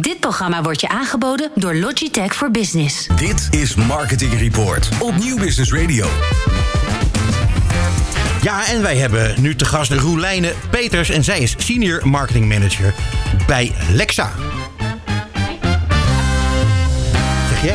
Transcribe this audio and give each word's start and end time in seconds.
Dit 0.00 0.20
programma 0.20 0.62
wordt 0.62 0.80
je 0.80 0.88
aangeboden 0.88 1.50
door 1.54 1.74
Logitech 1.74 2.34
voor 2.34 2.50
Business. 2.50 3.06
Dit 3.06 3.48
is 3.50 3.74
Marketing 3.74 4.38
Report 4.38 4.88
op 5.00 5.16
Nieuw 5.16 5.38
Business 5.38 5.72
Radio. 5.72 6.06
Ja, 8.42 8.68
en 8.68 8.82
wij 8.82 8.96
hebben 8.96 9.34
nu 9.40 9.54
te 9.54 9.64
gast 9.64 9.92
Roelijne 9.92 10.52
Peters. 10.70 11.10
En 11.10 11.24
zij 11.24 11.40
is 11.40 11.54
Senior 11.58 12.08
Marketing 12.08 12.48
Manager 12.48 12.94
bij 13.46 13.72
Lexa. 13.92 14.32
Zeg 17.48 17.62
je? 17.62 17.74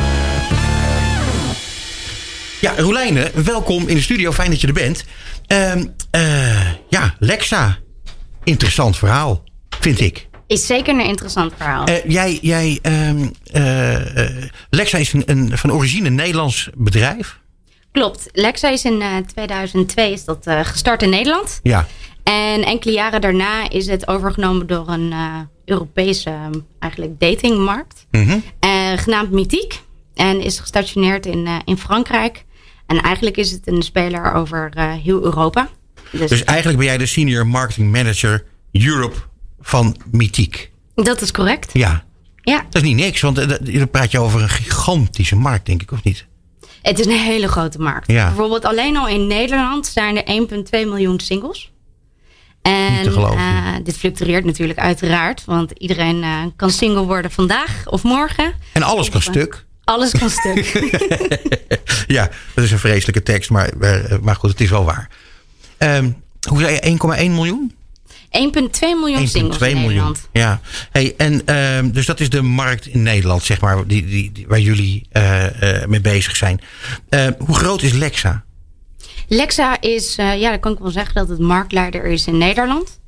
Ja, 2.61 2.73
Roelijne, 2.77 3.31
welkom 3.43 3.87
in 3.87 3.95
de 3.95 4.01
studio. 4.01 4.31
Fijn 4.31 4.49
dat 4.49 4.61
je 4.61 4.67
er 4.67 4.73
bent. 4.73 5.03
Ehm, 5.47 5.85
eh, 6.11 6.71
ja, 6.89 7.15
Lexa. 7.19 7.77
Interessant 8.43 8.97
verhaal, 8.97 9.43
vind 9.79 9.99
ik. 9.99 10.29
Is 10.51 10.65
zeker 10.65 10.93
een 10.93 11.05
interessant 11.05 11.53
verhaal. 11.57 11.85
Eh, 11.85 12.09
jij, 12.09 12.39
jij, 12.41 12.79
ehm, 12.81 13.27
eh, 13.51 14.25
eh, 14.25 14.49
Lexa 14.69 14.97
is 14.97 15.13
een, 15.13 15.23
een 15.25 15.57
van 15.57 15.71
origine 15.71 16.07
een 16.07 16.15
Nederlands 16.15 16.69
bedrijf. 16.75 17.39
Klopt. 17.91 18.29
Lexa 18.31 18.69
is 18.69 18.85
in 18.85 19.01
eh, 19.01 19.17
2002 19.17 20.11
is 20.11 20.25
dat, 20.25 20.47
gestart 20.63 21.03
in 21.03 21.09
Nederland. 21.09 21.59
Ja. 21.63 21.87
En 22.23 22.63
enkele 22.63 22.93
jaren 22.93 23.21
daarna 23.21 23.69
is 23.69 23.87
het 23.87 24.07
overgenomen 24.07 24.67
door 24.67 24.87
een 24.87 25.13
Europese 25.65 26.29
eh, 26.29 26.45
eigenlijk 26.79 27.19
datingmarkt. 27.19 28.05
Mhm. 28.11 28.39
genaamd 28.95 29.31
Mythique. 29.31 29.77
En 30.13 30.41
is 30.41 30.59
gestationeerd 30.59 31.25
in, 31.25 31.47
in 31.65 31.77
Frankrijk. 31.77 32.45
En 32.85 33.01
eigenlijk 33.01 33.37
is 33.37 33.51
het 33.51 33.67
een 33.67 33.81
speler 33.81 34.33
over 34.33 34.71
heel 35.03 35.23
Europa. 35.23 35.69
Dus, 36.11 36.29
Dus 36.29 36.43
eigenlijk 36.43 36.77
ben 36.77 36.87
jij 36.87 36.97
de 36.97 37.05
Senior 37.05 37.47
Marketing 37.47 37.91
Manager 37.91 38.43
Europe 38.71 39.29
van 39.61 39.95
Mythique. 40.11 40.67
dat 40.95 41.21
is 41.21 41.31
correct. 41.31 41.69
Ja, 41.73 42.03
Ja, 42.43 42.57
dat 42.69 42.81
is 42.81 42.87
niet 42.87 42.95
niks, 42.97 43.21
want 43.21 43.37
eh, 43.37 43.47
dan 43.77 43.89
praat 43.89 44.11
je 44.11 44.19
over 44.19 44.41
een 44.41 44.49
gigantische 44.49 45.35
markt, 45.35 45.65
denk 45.65 45.81
ik, 45.81 45.91
of 45.91 46.03
niet? 46.03 46.25
het 46.81 46.99
is 46.99 47.05
een 47.05 47.11
hele 47.11 47.47
grote 47.47 47.79
markt. 47.79 48.11
Ja. 48.11 48.25
Bijvoorbeeld 48.27 48.65
alleen 48.65 48.97
al 48.97 49.07
in 49.07 49.27
Nederland 49.27 49.85
zijn 49.87 50.23
er 50.25 50.47
1,2 50.63 50.69
miljoen 50.71 51.19
singles. 51.19 51.71
En 52.61 52.93
Niet 52.93 53.03
te 53.03 53.11
geloven. 53.11 53.37
eh, 53.37 53.73
dit 53.83 53.97
fluctueert 53.97 54.45
natuurlijk 54.45 54.79
uiteraard. 54.79 55.45
Want 55.45 55.71
iedereen 55.71 56.23
eh, 56.23 56.37
kan 56.55 56.71
single 56.71 57.03
worden 57.05 57.31
vandaag 57.31 57.81
of 57.85 58.03
morgen. 58.03 58.53
En 58.73 58.83
alles 58.83 59.09
kan 59.09 59.21
stuk. 59.21 59.65
Alles 59.83 60.11
kan 60.11 60.29
stuk. 60.29 60.65
Ja, 62.07 62.29
dat 62.55 62.63
is 62.63 62.71
een 62.71 62.79
vreselijke 62.79 63.23
tekst, 63.23 63.49
maar, 63.49 63.69
maar 64.21 64.35
goed, 64.35 64.49
het 64.49 64.61
is 64.61 64.69
wel 64.69 64.85
waar. 64.85 65.09
Ehm, 65.77 66.11
hoe 66.49 66.59
zei 66.59 66.73
je, 66.73 66.79
1,1 67.27 67.31
miljoen? 67.31 67.75
1,2 68.31 68.39
miljoen 68.79 69.27
singles 69.27 69.57
1,2 69.59 69.61
in 69.67 69.73
miljoen. 69.73 69.81
Nederland. 69.87 70.29
Ja, 70.31 70.59
hey, 70.91 71.13
en 71.17 71.45
ehm, 71.45 71.89
dus 71.91 72.05
dat 72.05 72.19
is 72.19 72.29
de 72.29 72.41
markt 72.41 72.85
in 72.87 73.03
Nederland, 73.03 73.43
zeg 73.43 73.61
maar, 73.61 73.87
die, 73.87 74.05
die, 74.05 74.31
die- 74.31 74.45
waar 74.47 74.59
jullie 74.59 75.07
eh, 75.11 75.81
eh, 75.81 75.87
mee 75.87 76.01
bezig 76.01 76.35
zijn. 76.35 76.61
Eh, 77.09 77.27
hoe 77.45 77.55
groot 77.55 77.81
is 77.81 77.91
Lexa? 77.93 78.43
Lexa 79.27 79.81
is, 79.81 80.15
eh, 80.15 80.39
ja, 80.39 80.49
dan 80.49 80.59
kan 80.59 80.71
ik 80.71 80.79
wel 80.79 80.91
zeggen 80.91 81.13
dat 81.13 81.29
het 81.29 81.39
marktleider 81.39 82.05
is 82.05 82.27
in 82.27 82.37
Nederland. 82.37 82.99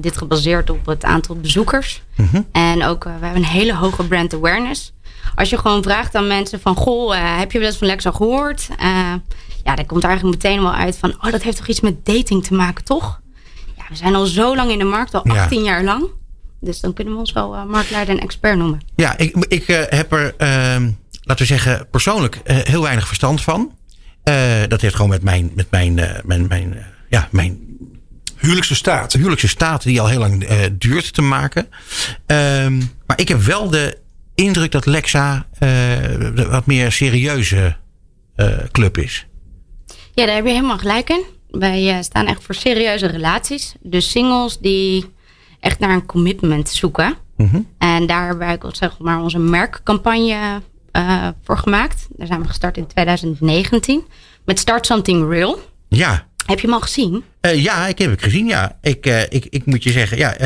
Dit 0.00 0.16
gebaseerd 0.16 0.70
op 0.70 0.86
het 0.86 1.04
aantal 1.04 1.36
bezoekers. 1.36 2.02
Mhm. 2.16 2.40
En 2.52 2.84
ook, 2.84 3.04
we 3.04 3.10
hebben 3.10 3.36
een 3.36 3.44
hele 3.44 3.74
hoge 3.74 4.04
brand 4.06 4.34
awareness. 4.34 4.92
Als 5.34 5.50
je 5.50 5.58
gewoon 5.58 5.82
vraagt 5.82 6.14
aan 6.14 6.26
mensen 6.26 6.60
van, 6.60 6.76
goh, 6.76 7.38
heb 7.38 7.52
je 7.52 7.58
wel 7.58 7.66
eens 7.68 7.76
van 7.76 7.86
Lexa 7.86 8.10
gehoord? 8.10 8.68
Eh, 8.78 8.86
ja, 9.64 9.74
daar 9.74 9.84
komt 9.86 10.04
eigenlijk 10.04 10.42
meteen 10.42 10.62
wel 10.62 10.72
uit 10.74 10.96
van, 10.98 11.10
oh, 11.20 11.30
dat 11.32 11.42
heeft 11.42 11.56
toch 11.56 11.66
iets 11.66 11.80
met 11.80 12.04
dating 12.06 12.44
te 12.44 12.54
maken, 12.54 12.84
toch? 12.84 13.20
Ja, 13.88 13.92
we 13.92 13.96
zijn 13.96 14.14
al 14.14 14.26
zo 14.26 14.56
lang 14.56 14.70
in 14.70 14.78
de 14.78 14.84
markt, 14.84 15.14
al 15.14 15.20
Ja. 15.24 15.42
18 15.42 15.62
jaar 15.64 15.84
lang. 15.84 16.04
Dus 16.60 16.80
dan 16.80 16.92
kunnen 16.92 17.12
we 17.14 17.18
ons 17.18 17.32
wel 17.32 17.54
eh, 17.54 17.64
marktleider 17.64 18.14
en 18.16 18.20
expert 18.22 18.56
noemen. 18.58 18.80
Ja, 18.96 19.18
ik, 19.18 19.36
ik 19.48 19.68
eh, 19.68 19.82
heb 19.98 20.12
er, 20.12 20.34
ehm, 20.36 20.82
laten 21.22 21.46
we 21.46 21.52
zeggen, 21.52 21.86
persoonlijk 21.90 22.40
eh, 22.44 22.56
heel 22.62 22.82
weinig 22.82 23.06
verstand 23.06 23.42
van. 23.42 23.74
Eh, 24.22 24.34
dat 24.68 24.80
heeft 24.80 24.94
gewoon 24.94 25.10
met 25.10 25.22
mijn, 25.22 25.50
met 25.54 25.70
mijn, 25.70 25.98
eh, 25.98 26.22
mijn, 26.24 26.46
mijn, 26.46 26.86
ja, 27.08 27.28
mijn 27.30 27.64
Huwelijkse 28.36 28.74
staat. 28.74 29.12
huwelijkse 29.12 29.48
staat 29.48 29.82
die 29.82 30.00
al 30.00 30.06
heel 30.08 30.18
lang 30.18 30.44
eh, 30.44 30.58
duurt 30.72 31.12
te 31.14 31.22
maken. 31.22 31.68
Ehm, 32.26 32.76
maar 33.06 33.20
ik 33.20 33.28
heb 33.28 33.40
wel 33.42 33.70
de 33.70 33.98
indruk 34.34 34.70
dat 34.72 34.86
Lexa 34.86 35.46
eh, 35.52 35.68
de 36.34 36.46
wat 36.50 36.66
meer 36.66 36.92
serieuze 36.92 37.76
eh, 38.36 38.48
club 38.72 38.98
is. 38.98 39.26
Ja, 40.14 40.26
daar 40.26 40.34
heb 40.34 40.44
je 40.44 40.50
helemaal 40.52 40.78
gelijk 40.78 41.10
in. 41.10 41.24
Wij 41.50 41.90
eh, 41.90 42.02
staan 42.02 42.26
echt 42.26 42.42
voor 42.42 42.54
serieuze 42.54 43.06
relaties. 43.06 43.74
Dus 43.80 44.10
singles 44.10 44.58
die 44.58 45.04
echt 45.60 45.78
naar 45.78 45.90
een 45.90 46.06
commitment 46.06 46.68
zoeken. 46.68 47.14
Mhm. 47.36 47.60
En 47.78 48.06
daar 48.06 48.26
hebben 48.26 48.46
wij 48.46 48.58
ook, 48.62 48.76
zeg 48.76 48.98
maar 48.98 49.22
onze 49.22 49.38
merkcampagne 49.38 50.62
eh, 50.92 51.28
voor 51.42 51.58
gemaakt. 51.58 52.06
Daar 52.10 52.26
zijn 52.26 52.40
we 52.40 52.46
gestart 52.46 52.76
in 52.76 52.86
2019 52.86 54.04
met 54.44 54.58
Start 54.58 54.86
Something 54.86 55.30
Real. 55.30 55.58
Ja, 55.88 56.26
Heb 56.46 56.60
je 56.60 56.66
hem 56.66 56.74
al 56.76 56.80
gezien? 56.80 57.24
Eh, 57.40 57.62
ja, 57.62 57.86
ik 57.86 57.98
heb 57.98 58.10
het 58.10 58.22
gezien. 58.22 58.46
Ja, 58.46 58.78
ik, 58.80 59.06
ik, 59.28 59.46
ik 59.50 59.66
moet 59.66 59.82
je 59.82 59.90
zeggen, 59.90 60.18
ja, 60.18 60.36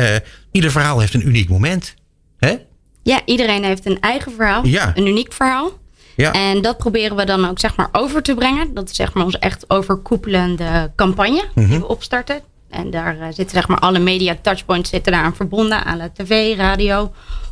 ieder 0.51 0.71
verhaal 0.71 0.99
heeft 0.99 1.13
een 1.13 1.27
uniek 1.27 1.49
moment. 1.49 1.93
Hè? 2.37 2.55
Ja, 3.03 3.21
iedereen 3.25 3.63
heeft 3.63 3.85
een 3.85 3.99
eigen 3.99 4.31
verhaal. 4.31 4.65
Ja. 4.65 4.91
Een 4.95 5.07
uniek 5.07 5.33
verhaal. 5.33 5.71
Ja. 6.15 6.31
En 6.31 6.61
dat 6.61 6.77
proberen 6.77 7.17
we 7.17 7.25
dan 7.25 7.49
ook 7.49 7.59
zeg 7.59 7.75
maar 7.75 7.89
over 7.91 8.21
te 8.23 8.33
brengen. 8.33 8.73
Dat 8.73 8.89
is 8.89 8.95
zeg 8.95 9.13
maar 9.13 9.23
onze 9.25 9.37
echt 9.39 9.65
overkoepelende 9.67 10.91
campagne 10.95 11.43
Mhm. 11.55 11.69
die 11.69 11.79
we 11.79 11.87
opstarten. 11.87 12.41
En 12.69 12.89
daar 12.89 13.19
eh, 13.19 13.25
zitten 13.25 13.49
zeg 13.49 13.67
maar 13.67 13.79
alle 13.79 13.99
media 13.99 14.37
touchpoints 14.41 14.89
zitten 14.89 15.11
daar 15.11 15.23
aan 15.23 15.35
verbonden. 15.35 15.83
Aan 15.83 15.97
de 15.97 16.11
tv, 16.23 16.55
radio, 16.57 17.11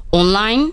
online, 0.10 0.72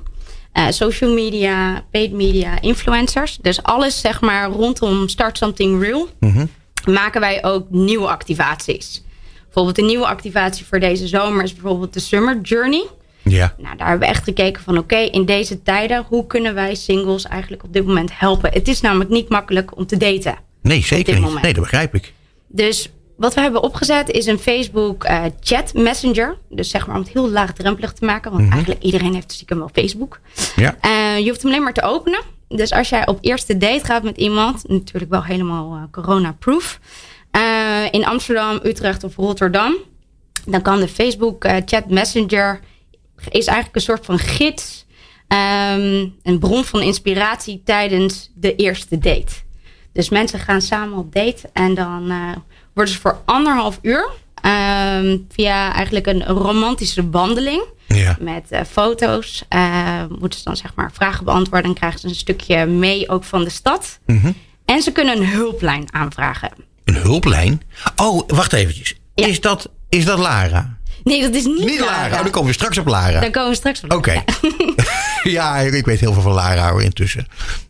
eh, 0.52 0.66
social 0.70 1.10
media, 1.14 1.84
paid 1.90 2.12
media, 2.12 2.60
influencers. 2.60 3.38
Dus 3.42 3.62
alles 3.62 4.00
zeg 4.00 4.20
maar 4.20 4.48
rondom 4.50 5.08
Start 5.08 5.38
Something 5.38 5.82
Real 5.82 6.08
Mhm. 6.20 6.46
maken 6.84 7.20
wij 7.20 7.44
ook 7.44 7.66
nieuwe 7.70 8.06
activaties. 8.08 9.02
Bijvoorbeeld 9.44 9.78
een 9.78 9.86
nieuwe 9.86 10.06
activatie 10.06 10.66
voor 10.66 10.80
deze 10.80 11.06
zomer 11.06 11.42
is 11.44 11.52
bijvoorbeeld 11.54 11.92
de 11.94 12.00
Summer 12.00 12.40
Journey. 12.40 12.86
Ja. 13.28 13.54
Nou, 13.58 13.76
daar 13.76 13.88
hebben 13.88 14.08
we 14.08 14.14
echt 14.14 14.24
gekeken 14.24 14.62
van 14.62 14.78
oké, 14.78 14.96
in 14.96 15.24
deze 15.24 15.62
tijden, 15.62 16.04
hoe 16.08 16.26
kunnen 16.26 16.54
wij 16.54 16.74
singles 16.74 17.24
eigenlijk 17.24 17.64
op 17.64 17.72
dit 17.72 17.86
moment 17.86 18.18
helpen? 18.18 18.52
Het 18.52 18.68
is 18.68 18.80
namelijk 18.80 19.10
niet 19.10 19.28
makkelijk 19.28 19.76
om 19.76 19.86
te 19.86 19.96
daten. 19.96 20.36
Nee, 20.62 20.82
zeker 20.82 21.14
niet. 21.14 21.22
moment. 21.22 21.42
Nee, 21.42 21.52
dat 21.52 21.62
begrijp 21.62 21.94
ik. 21.94 22.12
Dus 22.46 22.90
wat 23.16 23.34
we 23.34 23.40
hebben 23.40 23.62
opgezet 23.62 24.10
is 24.10 24.26
een 24.26 24.38
Facebook 24.38 25.04
eh, 25.04 25.22
chat 25.40 25.74
messenger. 25.74 26.36
Dus 26.50 26.70
zeg 26.70 26.86
maar 26.86 26.96
om 26.96 27.02
het 27.02 27.12
heel 27.12 27.30
laagdrempelig 27.30 27.92
te 27.92 28.04
maken. 28.04 28.32
Want 28.32 28.50
eigenlijk 28.50 28.82
iedereen 28.82 29.14
heeft 29.14 29.32
stiekem 29.32 29.58
wel 29.58 29.70
Facebook. 29.72 30.20
Ja. 30.56 30.76
Eh, 30.80 31.18
je 31.18 31.28
hoeft 31.28 31.42
hem 31.42 31.50
alleen 31.50 31.62
maar 31.62 31.72
te 31.72 31.82
openen. 31.82 32.20
Dus 32.48 32.72
als 32.72 32.88
jij 32.88 33.06
op 33.06 33.18
eerste 33.20 33.56
date 33.56 33.84
gaat 33.84 34.02
met 34.02 34.16
iemand, 34.16 34.68
natuurlijk 34.68 35.10
wel 35.10 35.24
helemaal 35.24 35.74
eh, 35.74 35.82
corona-proof. 35.90 36.80
in 37.90 38.06
Amsterdam, 38.06 38.60
Utrecht 38.62 39.04
of 39.04 39.16
Rotterdam. 39.16 39.74
Dan 40.44 40.62
kan 40.62 40.80
de 40.80 40.88
Facebook 40.88 41.44
chat 41.64 41.90
messenger 41.90 42.60
is 43.28 43.46
eigenlijk 43.46 43.76
een 43.76 43.82
soort 43.82 44.04
van 44.04 44.18
gids. 44.18 44.84
ehm, 45.28 46.06
een 46.22 46.38
bron 46.38 46.64
van 46.64 46.80
inspiratie 46.82 47.62
tijdens 47.64 48.30
de 48.34 48.54
eerste 48.56 48.98
date. 48.98 49.32
Dus 49.92 50.08
mensen 50.08 50.38
gaan 50.38 50.62
samen 50.62 50.98
op 50.98 51.12
date 51.14 51.50
en 51.52 51.74
dan 51.74 52.10
eh, 52.10 52.36
worden 52.74 52.92
ze 52.94 53.00
voor 53.00 53.22
anderhalf 53.24 53.78
uur 53.82 54.10
ehm, 54.42 55.16
via 55.28 55.72
eigenlijk 55.72 56.06
een 56.06 56.24
romantische 56.24 57.10
wandeling 57.10 57.62
Ja. 57.86 58.16
met 58.20 58.50
eh, 58.50 58.60
foto's 58.70 59.44
eh, 59.48 60.04
moeten 60.18 60.38
ze 60.38 60.44
dan 60.44 60.56
zeg 60.56 60.74
maar 60.74 60.92
vragen 60.92 61.24
beantwoorden 61.24 61.70
en 61.70 61.76
krijgen 61.76 62.00
ze 62.00 62.08
een 62.08 62.14
stukje 62.14 62.66
mee 62.66 63.08
ook 63.08 63.24
van 63.24 63.44
de 63.44 63.50
stad. 63.50 63.98
Mhm. 64.06 64.32
En 64.64 64.82
ze 64.82 64.92
kunnen 64.92 65.16
een 65.16 65.28
hulplijn 65.28 65.86
aanvragen. 65.92 66.50
Een 66.84 66.94
hulplijn? 66.96 67.62
Oh, 67.96 68.28
wacht 68.28 68.52
eventjes. 68.52 68.94
Ja. 69.14 69.26
Is, 69.26 69.40
dat, 69.40 69.70
is 69.88 70.04
dat 70.04 70.18
Lara? 70.18 70.75
Nee, 71.06 71.20
dat 71.20 71.34
is 71.34 71.44
niet, 71.44 71.64
Niet 71.64 71.80
Lara. 71.80 71.92
Lara. 71.92 72.16
Oh, 72.16 72.22
dan 72.22 72.30
komen 72.30 72.48
we 72.48 72.54
straks 72.54 72.78
op 72.78 72.86
Lara. 72.86 73.20
Daar 73.20 73.30
komen 73.30 73.50
we 73.50 73.56
straks 73.56 73.80
op. 73.80 73.92
Oké. 73.92 74.24
ja, 75.36 75.56
ik 75.56 75.84
weet 75.84 76.00
heel 76.00 76.12
veel 76.12 76.22
van 76.22 76.32
Lara 76.32 76.80
intussen. 76.80 77.26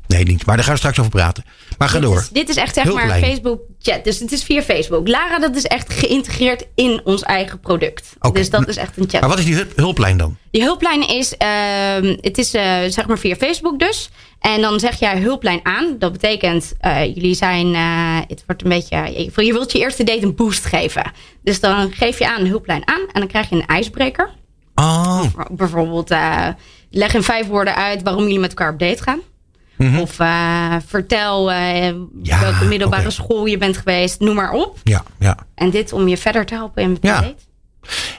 Nee, 0.06 0.24
niet. 0.24 0.46
Maar 0.46 0.54
daar 0.56 0.64
gaan 0.64 0.72
we 0.72 0.78
straks 0.78 0.98
over 0.98 1.10
praten. 1.10 1.44
Maar 1.78 1.88
ga 1.88 1.98
Dit 1.98 2.08
door. 2.08 2.18
is, 2.18 2.28
dit 2.28 2.48
is 2.48 2.56
echt 2.56 2.74
zeg 2.74 2.92
maar. 2.92 3.18
Facebook 3.18 3.60
chat. 3.80 4.04
Dus 4.04 4.18
het 4.18 4.32
is 4.32 4.42
via 4.42 4.62
Facebook. 4.62 5.08
Lara, 5.08 5.38
dat 5.38 5.56
is 5.56 5.64
echt 5.64 5.92
geïntegreerd 5.92 6.66
in 6.74 7.00
ons 7.04 7.22
eigen 7.22 7.60
product. 7.60 8.12
Dus 8.32 8.50
dat 8.50 8.68
is 8.68 8.76
echt 8.76 8.96
een 8.96 9.08
chat. 9.08 9.20
Maar 9.20 9.30
wat 9.30 9.38
is 9.38 9.44
die 9.44 9.54
hulp- 9.54 9.76
hulplijn 9.76 10.16
dan? 10.16 10.36
Die 10.50 10.62
hulplijn 10.62 11.08
is, 11.08 11.36
ehm, 11.36 12.16
het 12.20 12.38
is 12.38 12.54
eh, 12.54 12.78
zeg 12.88 13.06
maar 13.06 13.18
via 13.18 13.34
Facebook 13.36 13.78
dus. 13.78 14.10
En 14.40 14.60
dan 14.60 14.80
zeg 14.80 14.98
jij 15.00 15.20
hulplijn 15.20 15.60
aan. 15.62 15.96
Dat 15.98 16.12
betekent, 16.12 16.72
eh, 16.80 17.04
jullie 17.04 17.34
zijn, 17.34 17.74
eh, 17.74 18.18
het 18.28 18.42
wordt 18.46 18.62
een 18.62 18.68
beetje, 18.68 18.96
je, 19.36 19.44
je 19.44 19.52
wilt 19.52 19.72
je 19.72 19.78
eerste 19.78 20.04
date 20.04 20.22
een 20.22 20.34
boost 20.34 20.64
geven. 20.64 21.12
Dus 21.42 21.60
dan 21.60 21.92
geef 21.92 22.18
je 22.18 22.28
aan 22.28 22.40
een 22.40 22.46
hulplijn 22.48 22.88
aan 22.88 23.00
en 23.12 23.20
dan 23.20 23.26
krijg 23.28 23.48
je 23.48 23.54
een 23.56 23.66
ijsbreker. 23.66 24.30
Oh, 24.74 25.22
Bijvoorbeeld, 25.50 26.14
leg 26.90 27.14
in 27.14 27.22
vijf 27.22 27.46
woorden 27.46 27.74
uit 27.76 28.02
waarom 28.02 28.22
jullie 28.22 28.38
met 28.38 28.48
elkaar 28.50 28.72
op 28.72 28.78
date 28.78 29.02
gaan. 29.02 29.20
Of 29.78 30.18
eh, 30.18 30.76
vertel 30.86 31.44
Mhm. 31.44 32.04
Ja, 32.22 32.40
welke 32.40 32.64
middelbare 32.64 33.10
school 33.10 33.46
je 33.46 33.58
bent 33.58 33.76
geweest, 33.76 34.20
noem 34.20 34.34
maar 34.34 34.52
op. 34.52 34.78
ja, 34.82 35.04
ja. 35.18 35.36
En 35.54 35.70
dit 35.70 35.92
om 35.92 36.08
je 36.08 36.16
verder 36.16 36.46
te 36.46 36.54
helpen 36.54 36.82
in 36.82 36.94
de 36.94 36.98
Ja. 37.02 37.34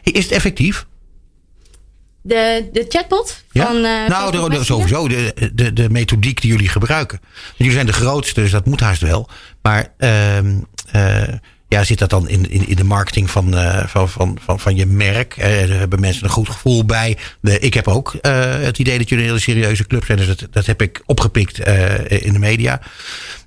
Is 0.04 0.24
het 0.24 0.31
effectief? 0.33 0.86
De, 2.21 2.69
de 2.71 2.86
chatbot 2.89 3.44
Ja? 3.51 3.65
van. 3.65 3.75
eh, 3.75 4.07
nou, 4.07 4.31
de, 4.31 4.57
de- 4.57 4.63
sowieso 4.63 5.07
de, 5.07 5.51
de, 5.54 5.74
de 5.74 5.89
methodiek 5.89 6.42
die 6.42 6.51
jullie 6.51 6.69
gebruiken. 6.69 7.19
Jullie 7.56 7.74
zijn 7.74 7.86
de 7.86 7.94
grootste, 7.94 8.42
dus 8.42 8.51
dat 8.51 8.65
moet 8.65 8.80
haast 8.80 9.01
wel. 9.01 9.30
Maar 9.62 9.94
ehm, 9.98 10.59
eh, 10.92 11.33
ja, 11.69 11.83
zit 11.83 11.99
dat 11.99 12.09
dan 12.09 12.29
in, 12.29 12.49
in, 12.67 12.75
de 12.75 12.83
marketing 12.83 13.29
van, 13.29 13.57
eh, 13.57 13.87
van, 13.87 14.09
van, 14.09 14.37
van, 14.41 14.59
van 14.59 14.75
je 14.75 14.85
merk? 14.85 15.37
Eh, 15.37 15.67
daar 15.67 15.77
hebben 15.77 15.99
mensen 15.99 16.23
een 16.23 16.29
goed 16.29 16.49
gevoel 16.49 16.85
bij. 16.85 17.17
Ik 17.41 17.73
heb 17.73 17.87
ook 17.87 18.13
eh, 18.13 18.59
het 18.59 18.79
idee 18.79 18.97
dat 18.97 19.09
jullie 19.09 19.23
een 19.23 19.29
hele 19.29 19.41
serieuze 19.43 19.87
club 19.87 20.05
zijn. 20.05 20.17
Dus 20.17 20.27
dat, 20.27 20.47
dat 20.51 20.65
heb 20.65 20.81
ik 20.81 21.01
opgepikt 21.05 21.59
in 22.07 22.33
de 22.33 22.39
media. 22.39 22.81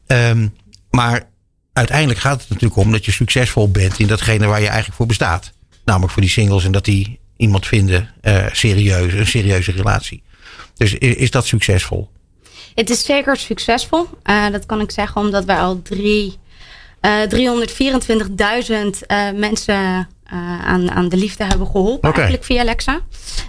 Ehm, 0.06 0.48
maar 0.90 1.28
uiteindelijk 1.72 2.20
gaat 2.20 2.40
het 2.40 2.48
natuurlijk 2.48 2.80
om 2.80 2.92
dat 2.92 3.04
je 3.04 3.12
succesvol 3.12 3.70
bent 3.70 3.98
in 3.98 4.06
datgene 4.06 4.46
waar 4.46 4.60
je 4.60 4.66
eigenlijk 4.66 4.96
voor 4.96 5.06
bestaat. 5.06 5.52
Namelijk 5.84 6.12
voor 6.12 6.22
die 6.22 6.30
singles 6.30 6.64
en 6.64 6.72
dat 6.72 6.84
die 6.84 7.18
iemand 7.36 7.66
vinden 7.66 8.14
serieus, 8.52 9.12
een 9.12 9.26
serieuze 9.26 9.72
relatie. 9.72 10.22
Dus 10.76 10.92
i- 10.94 10.98
is 10.98 11.30
dat 11.30 11.46
succesvol? 11.46 12.10
Het 12.74 12.90
is 12.90 13.04
zeker 13.04 13.36
succesvol. 13.36 14.08
Dat 14.52 14.66
kan 14.66 14.80
ik 14.80 14.90
zeggen 14.90 15.20
omdat 15.20 15.44
wij 15.44 15.56
al 15.58 15.82
drie, 15.82 16.38
324.000 17.00 17.06
eh, 19.06 19.30
mensen 19.34 20.08
eh, 20.24 20.66
aan, 20.66 20.90
aan 20.90 21.08
de 21.08 21.16
liefde 21.16 21.44
hebben 21.44 21.66
geholpen. 21.66 22.12
Eigenlijk 22.12 22.44
via 22.44 22.60
Alexa. 22.60 23.00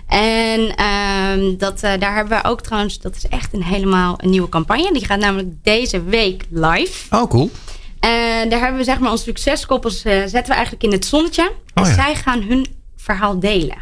En 0.08 0.76
ehm, 0.76 1.58
dat, 1.58 1.84
eh, 1.84 1.92
daar 2.00 2.16
hebben 2.16 2.42
we 2.42 2.50
ook 2.50 2.62
trouwens, 2.62 3.00
dat 3.00 3.16
is 3.16 3.28
echt 3.28 3.54
een 3.54 3.64
helemaal 3.64 4.16
een 4.18 4.30
nieuwe 4.30 4.50
campagne. 4.50 4.94
Die 4.94 5.06
gaat 5.06 5.20
namelijk 5.20 5.50
deze 5.64 6.04
week 6.04 6.46
live. 6.50 7.16
Oh, 7.16 7.30
cool. 7.30 7.52
En 8.00 8.50
daar 8.50 8.60
hebben 8.60 8.78
we 8.78 8.84
zeg 8.84 9.00
maar 9.00 9.12
onze 9.12 9.24
succeskoppels 9.24 10.04
eh, 10.04 10.20
zetten 10.20 10.46
we 10.46 10.54
eigenlijk 10.54 10.84
in 10.84 10.92
het 10.92 11.06
zonnetje. 11.06 11.52
En 11.74 11.84
Oh 11.84 11.90
ja. 11.90 11.94
zij 11.94 12.16
gaan 12.16 12.42
hun 12.42 12.66
verhaal 12.96 13.40
delen. 13.40 13.78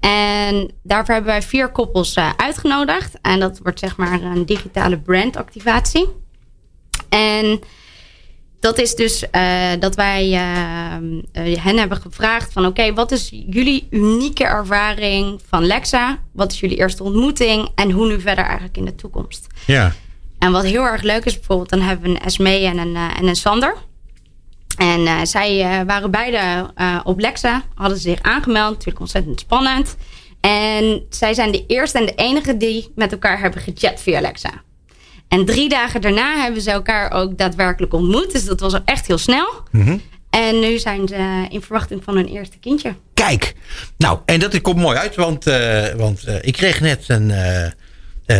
En 0.00 0.70
daarvoor 0.82 1.14
hebben 1.14 1.32
wij 1.32 1.42
vier 1.42 1.68
koppels 1.68 2.14
eh, 2.14 2.30
uitgenodigd. 2.36 3.18
En 3.22 3.40
dat 3.40 3.60
wordt 3.62 3.78
zeg 3.78 3.96
maar 3.96 4.22
een 4.22 4.46
digitale 4.46 4.98
brandactivatie. 4.98 6.08
En 7.08 7.60
dat 8.62 8.78
is 8.78 8.94
dus 8.94 9.30
eh, 9.30 9.70
dat 9.78 9.94
wij 9.94 10.32
eh, 10.32 10.94
eh, 11.32 11.62
hen 11.62 11.78
hebben 11.78 12.00
gevraagd 12.00 12.52
van... 12.52 12.66
oké, 12.66 12.94
wat 12.94 13.12
is 13.12 13.28
jullie 13.30 13.86
unieke 13.90 14.44
ervaring 14.44 15.40
van 15.48 15.66
Lexa? 15.66 16.18
Wat 16.32 16.52
is 16.52 16.60
jullie 16.60 16.76
eerste 16.76 17.02
ontmoeting? 17.02 17.68
En 17.74 17.90
hoe 17.90 18.06
nu 18.06 18.20
verder 18.20 18.44
eigenlijk 18.44 18.76
in 18.76 18.84
de 18.84 18.94
toekomst? 18.94 19.46
Ja. 19.66 19.92
En 20.38 20.52
wat 20.52 20.64
heel 20.64 20.82
erg 20.82 21.02
leuk 21.02 21.24
is, 21.24 21.34
bijvoorbeeld, 21.34 21.68
dan 21.68 21.80
hebben 21.80 22.04
we 22.04 22.10
een 22.10 22.24
Esme 22.24 22.58
en 22.58 22.78
een, 22.78 22.96
en 22.96 23.26
een 23.26 23.36
Sander. 23.36 23.74
En 24.76 25.26
zij 25.26 25.82
waren 25.86 26.10
beide 26.10 26.70
op 27.04 27.20
Lexa, 27.20 27.62
hadden 27.74 27.96
ze 27.96 28.02
zich 28.02 28.22
aangemeld. 28.22 28.70
Natuurlijk 28.70 29.00
ontzettend 29.00 29.40
spannend. 29.40 29.96
En 30.40 31.06
zij 31.10 31.34
zijn 31.34 31.52
de 31.52 31.66
eerste 31.66 31.98
en 31.98 32.06
de 32.06 32.14
enige 32.14 32.56
die 32.56 32.92
met 32.94 33.12
elkaar 33.12 33.40
hebben 33.40 33.60
gechat 33.60 34.00
via 34.00 34.20
Lexa. 34.20 34.62
En 35.32 35.44
drie 35.44 35.68
dagen 35.68 36.00
daarna 36.00 36.40
hebben 36.42 36.62
ze 36.62 36.70
elkaar 36.70 37.10
ook 37.10 37.38
daadwerkelijk 37.38 37.92
ontmoet. 37.92 38.32
Dus 38.32 38.44
dat 38.44 38.60
was 38.60 38.74
echt 38.84 39.06
heel 39.06 39.18
snel. 39.18 39.62
En 40.30 40.60
nu 40.60 40.78
zijn 40.78 41.08
ze 41.08 41.46
in 41.50 41.62
verwachting 41.62 42.04
van 42.04 42.16
hun 42.16 42.26
eerste 42.26 42.58
kindje. 42.58 42.94
Kijk, 43.14 43.54
nou, 43.96 44.18
en 44.24 44.40
dat 44.40 44.60
komt 44.60 44.78
mooi 44.78 44.96
uit, 44.96 45.14
want, 45.14 45.46
eh, 45.46 45.94
want 45.94 46.24
eh, 46.24 46.34
ik 46.40 46.52
kreeg 46.52 46.80
net 46.80 47.04
een. 47.06 47.30
eh, 47.30 47.70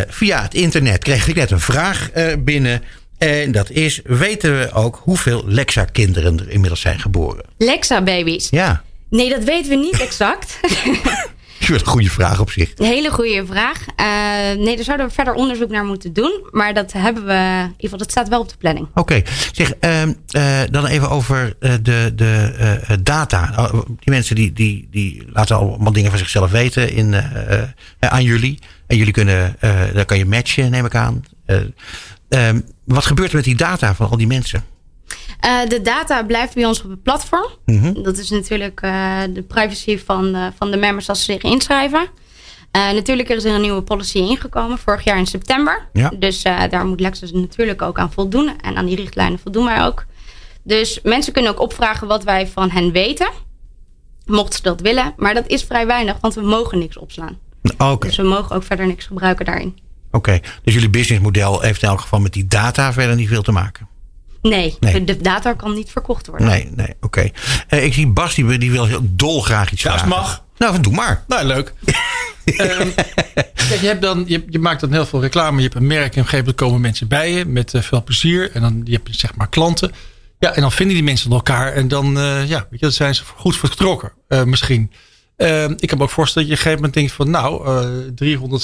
via 0.07 0.41
het 0.41 0.53
internet 0.53 1.03
kreeg 1.03 1.27
ik 1.27 1.35
net 1.35 1.51
een 1.51 1.59
vraag 1.59 2.09
binnen. 2.39 2.83
En 3.17 3.51
dat 3.51 3.69
is: 3.69 4.01
weten 4.03 4.59
we 4.59 4.71
ook 4.71 4.99
hoeveel 5.03 5.43
Lexa-kinderen 5.45 6.39
er 6.39 6.49
inmiddels 6.49 6.81
zijn 6.81 6.99
geboren? 6.99 7.45
Lexa-baby's. 7.57 8.47
Ja, 8.49 8.83
Nee, 9.09 9.29
dat 9.29 9.43
weten 9.43 9.69
we 9.69 9.75
niet 9.75 9.99
exact. 9.99 10.59
is 11.75 11.81
een 11.81 11.87
goede 11.87 12.09
vraag 12.09 12.39
op 12.39 12.51
zich. 12.51 12.71
Een 12.75 12.85
hele 12.85 13.11
goede 13.11 13.45
vraag. 13.45 13.85
Eh, 13.95 14.05
nee, 14.63 14.75
daar 14.75 14.85
zouden 14.85 15.07
we 15.07 15.13
verder 15.13 15.33
onderzoek 15.33 15.69
naar 15.69 15.85
moeten 15.85 16.13
doen. 16.13 16.47
Maar 16.51 16.73
dat 16.73 16.91
hebben 16.91 17.25
we, 17.25 17.33
in 17.33 17.61
ieder 17.61 17.75
geval, 17.77 17.97
dat 17.97 18.11
staat 18.11 18.29
wel 18.29 18.39
op 18.39 18.49
de 18.49 18.57
planning. 18.57 18.87
Oké, 18.93 19.21
zeg, 19.51 19.73
ehm, 19.73 20.13
eh, 20.29 20.59
dan 20.71 20.85
even 20.85 21.09
over 21.09 21.55
eh, 21.59 21.73
de, 21.81 22.11
de 22.15 23.03
data. 23.03 23.53
Oh, 23.57 23.73
Die 23.73 24.13
mensen 24.13 24.35
die, 24.35 24.53
die, 24.53 24.87
die 24.91 25.23
laten 25.33 25.55
allemaal 25.55 25.93
dingen 25.93 26.09
van 26.09 26.19
zichzelf 26.19 26.51
weten 26.51 26.91
in, 26.91 27.15
aan 27.99 28.23
jullie. 28.23 28.59
En 28.87 28.97
jullie 28.97 29.13
kunnen, 29.13 29.55
dan 29.93 30.05
kan 30.05 30.17
je 30.17 30.25
matchen, 30.25 30.71
neem 30.71 30.85
ik 30.85 30.95
aan. 30.95 31.23
Eh, 31.45 31.59
ehm, 32.29 32.59
wat 32.83 33.05
gebeurt 33.05 33.29
er 33.29 33.35
met 33.35 33.45
die 33.45 33.55
data 33.55 33.95
van 33.95 34.09
al 34.09 34.17
die 34.17 34.27
mensen? 34.27 34.63
Eh, 35.39 35.67
de 35.67 35.81
data 35.81 36.23
blijft 36.23 36.53
bij 36.53 36.65
ons 36.65 36.83
op 36.83 36.89
het 36.89 37.03
platform. 37.03 37.47
Dat 38.03 38.17
is 38.17 38.29
natuurlijk 38.29 38.81
eh, 38.81 39.19
de 39.29 39.41
privacy 39.41 39.97
van, 39.97 40.35
eh, 40.35 40.47
van 40.57 40.71
de 40.71 40.77
members 40.77 41.09
als 41.09 41.25
ze 41.25 41.31
zich 41.31 41.41
inschrijven. 41.41 42.07
Natuurlijk 42.71 43.29
is 43.29 43.43
er 43.43 43.53
een 43.53 43.61
nieuwe 43.61 43.81
policy 43.81 44.17
ingekomen 44.17 44.77
vorig 44.77 45.03
jaar 45.03 45.17
in 45.17 45.25
september. 45.25 45.87
Ja. 45.93 46.11
Dus 46.19 46.41
daar 46.41 46.85
moet 46.85 46.99
Lexus 46.99 47.31
natuurlijk 47.31 47.81
ook 47.81 47.99
aan 47.99 48.11
voldoen. 48.11 48.61
En 48.61 48.75
aan 48.75 48.85
die 48.85 48.95
richtlijnen 48.95 49.39
voldoen 49.39 49.65
wij 49.65 49.85
ook. 49.85 50.05
Dus 50.63 50.99
mensen 51.03 51.33
kunnen 51.33 51.51
ook 51.51 51.59
opvragen 51.59 52.07
wat 52.07 52.23
wij 52.23 52.47
van 52.47 52.69
hen 52.69 52.91
weten. 52.91 53.29
Mochten 54.25 54.55
ze 54.55 54.61
dat 54.61 54.81
willen. 54.81 55.13
Maar 55.17 55.33
dat 55.33 55.47
is 55.47 55.63
vrij 55.63 55.87
weinig, 55.87 56.17
want 56.21 56.33
we 56.33 56.41
mogen 56.41 56.79
niks 56.79 56.97
opslaan. 56.97 57.37
Oké, 57.77 58.07
Dus 58.07 58.15
we 58.15 58.23
mogen 58.23 58.55
ook 58.55 58.63
verder 58.63 58.87
niks 58.87 59.05
gebruiken 59.05 59.45
daarin. 59.45 59.77
oké. 60.11 60.39
dus 60.63 60.73
jullie 60.73 60.89
businessmodel 60.89 61.61
heeft 61.61 61.81
in 61.81 61.89
elk 61.89 62.01
geval 62.01 62.19
met 62.19 62.33
die 62.33 62.47
data 62.47 62.93
verder 62.93 63.15
niet 63.15 63.27
veel 63.27 63.41
te 63.41 63.51
maken. 63.51 63.87
Nee, 64.49 64.77
Nee. 64.79 65.03
De, 65.03 65.17
data 65.17 65.53
kan 65.53 65.73
niet 65.73 65.91
verkocht 65.91 66.27
worden. 66.27 66.47
Nee, 66.47 66.69
nee, 66.75 66.93
oké. 67.01 67.29
Eh, 67.67 67.83
ik 67.83 67.93
zie 67.93 68.07
Bas, 68.07 68.35
die, 68.35 68.57
die 68.57 68.71
wil 68.71 68.85
heel 68.85 69.01
dolgraag 69.03 69.71
iets 69.71 69.81
Ja, 69.83 69.89
vragen. 69.89 70.07
het 70.09 70.17
mag. 70.17 70.43
Nou, 70.57 70.79
doe 70.79 70.93
maar. 70.93 71.23
Nou, 71.27 71.45
leuk. 71.45 71.73
Ehm, 72.43 72.89
kijk, 73.53 73.81
je, 73.81 73.87
hebt 73.87 74.01
dan, 74.01 74.23
je, 74.27 74.45
je 74.49 74.59
maakt 74.59 74.81
dan 74.81 74.91
heel 74.91 75.05
veel 75.05 75.21
reclame. 75.21 75.57
Je 75.57 75.63
hebt 75.63 75.75
een 75.75 75.87
merk 75.87 76.03
en 76.03 76.09
op 76.09 76.15
een 76.15 76.23
gegeven 76.23 76.37
moment 76.37 76.55
komen 76.55 76.81
mensen 76.81 77.07
bij 77.07 77.31
je 77.31 77.45
met 77.45 77.73
eh, 77.73 77.81
veel 77.81 78.03
plezier. 78.03 78.51
En 78.51 78.61
dan 78.61 78.81
je 78.83 78.91
hebt 78.93 79.07
je 79.07 79.15
zeg 79.15 79.35
maar 79.35 79.49
klanten. 79.49 79.91
Ja, 80.39 80.53
en 80.55 80.61
dan 80.61 80.71
vinden 80.71 80.95
die 80.95 81.03
mensen 81.03 81.31
elkaar. 81.31 81.73
En 81.73 81.87
dan, 81.87 82.17
eh, 82.17 82.47
ja, 82.47 82.59
weet 82.59 82.79
je, 82.79 82.85
dan 82.85 82.91
zijn 82.91 83.15
ze 83.15 83.23
goed 83.35 83.57
vertrokken 83.57 84.11
eh, 84.27 84.43
misschien. 84.43 84.91
Ehm, 85.37 85.73
ik 85.77 85.87
kan 85.87 85.97
me 85.97 86.03
ook 86.03 86.09
voorstellen 86.09 86.47
dat 86.49 86.57
je 86.57 86.63
op 86.63 86.73
een 86.73 86.73
gegeven 86.73 86.75
moment 86.75 86.93
denkt 86.93 87.11
van... 87.11 87.29
nou, 87.29 87.67
eh 87.67 88.57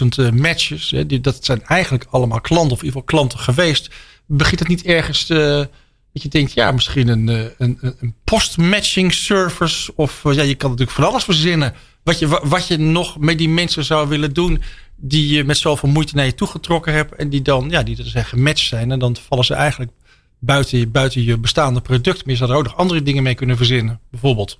325.000 0.00 0.18
eh, 0.18 0.30
matches. 0.30 0.90
Hè, 0.90 1.06
die, 1.06 1.20
dat 1.20 1.44
zijn 1.44 1.64
eigenlijk 1.64 2.06
allemaal 2.10 2.40
klanten 2.40 2.72
of 2.72 2.78
in 2.78 2.84
ieder 2.84 3.00
geval 3.00 3.18
klanten 3.18 3.38
geweest. 3.38 3.90
Begint 4.26 4.58
het 4.60 4.68
niet 4.68 4.82
ergens... 4.84 5.28
eh, 5.28 5.64
dat 6.12 6.22
je 6.22 6.28
denkt, 6.28 6.52
ja, 6.52 6.72
misschien 6.72 7.08
een, 7.08 7.28
eh, 7.28 7.44
een, 7.58 7.78
een- 7.80 8.14
post-matching 8.24 9.12
service. 9.12 9.92
Of 9.96 10.24
eh, 10.24 10.34
ja, 10.34 10.42
je 10.42 10.54
kan 10.54 10.70
natuurlijk 10.70 10.96
van 10.98 11.08
alles 11.08 11.24
verzinnen. 11.24 11.74
Wat 12.02 12.18
je, 12.18 12.28
wa- 12.28 12.46
wat 12.46 12.66
je 12.66 12.76
nog 12.78 13.18
met 13.18 13.38
die 13.38 13.48
mensen 13.48 13.84
zou 13.84 14.08
willen 14.08 14.32
doen. 14.32 14.62
Die 14.96 15.34
je 15.34 15.44
met 15.44 15.56
zoveel 15.56 15.88
moeite 15.88 16.14
naar 16.16 16.24
je 16.24 16.34
toe 16.34 16.48
getrokken 16.48 16.92
hebt. 16.92 17.14
En 17.14 17.28
die 17.28 17.42
dan, 17.42 17.70
ja, 17.70 17.82
die 17.82 17.96
zijn 18.02 18.24
gematcht 18.24 18.66
zijn. 18.66 18.90
En 18.90 18.98
dan 18.98 19.16
vallen 19.28 19.44
ze 19.44 19.54
eigenlijk 19.54 19.90
buiten, 20.38 20.90
buiten 20.90 21.24
je 21.24 21.38
bestaande 21.38 21.80
product. 21.80 22.16
Maar 22.24 22.32
je 22.34 22.38
zou 22.38 22.50
er 22.50 22.56
ook 22.56 22.64
nog 22.64 22.76
andere 22.76 23.02
dingen 23.02 23.22
mee 23.22 23.34
kunnen 23.34 23.56
verzinnen. 23.56 24.00
Bijvoorbeeld. 24.10 24.58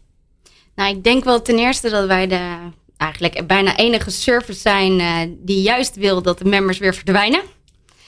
Nou, 0.75 0.97
ik 0.97 1.05
denk 1.05 1.25
wel 1.25 1.43
ten 1.43 1.59
eerste 1.59 1.91
dat 1.91 2.07
wij 2.07 2.27
de 2.27 2.57
eigenlijk 2.97 3.47
bijna 3.47 3.77
enige 3.77 4.11
service 4.11 4.61
zijn 4.61 4.99
die 5.45 5.63
juist 5.63 5.97
wil 5.97 6.23
dat 6.23 6.39
de 6.39 6.45
members 6.45 6.79
weer 6.79 6.95
verdwijnen. 6.95 7.41